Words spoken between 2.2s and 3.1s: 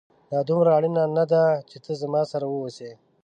سره واوسې